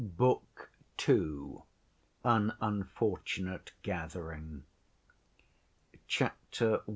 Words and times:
Book 0.17 0.71
II. 1.07 1.57
An 2.23 2.53
Unfortunate 2.59 3.71
Gathering 3.83 4.63
Chapter 6.07 6.77
I. 6.87 6.89